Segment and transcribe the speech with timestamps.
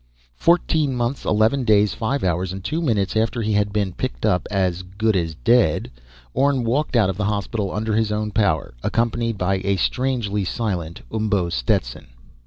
[0.35, 4.47] Fourteen months, eleven days, five hours and two minutes after he had been picked up
[4.49, 5.91] "as good as dead,"
[6.33, 11.01] Orne walked out of the hospital under his own power, accompanied by a strangely silent
[11.11, 12.07] Umbo Stetson.